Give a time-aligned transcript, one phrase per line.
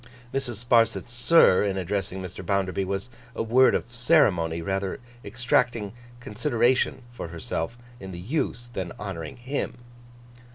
[0.33, 0.55] Mrs.
[0.65, 2.43] Sparsit's 'sir,' in addressing Mr.
[2.43, 8.93] Bounderby, was a word of ceremony, rather exacting consideration for herself in the use, than
[8.99, 9.75] honouring him.